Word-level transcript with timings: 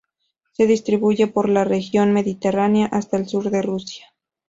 Se 0.53 0.65
distribuye 0.65 1.27
por 1.27 1.47
la 1.47 1.63
región 1.63 2.11
mediterránea 2.11 2.87
hasta 2.87 3.17
el 3.17 3.27
sur 3.27 3.51
de 3.51 3.61
Rusia. 3.61 4.07